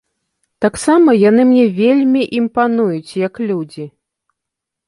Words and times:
Таксама 0.63 1.15
яны 1.29 1.45
мне 1.51 1.65
вельмі 1.81 2.21
імпануюць 2.39 3.11
як 3.27 3.33
людзі. 3.51 3.85